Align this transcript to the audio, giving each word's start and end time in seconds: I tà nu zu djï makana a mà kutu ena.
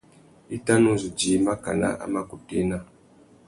I 0.55 0.57
tà 0.65 0.73
nu 0.81 0.91
zu 1.01 1.09
djï 1.17 1.33
makana 1.45 1.89
a 2.03 2.05
mà 2.13 2.21
kutu 2.29 2.51
ena. 2.61 2.77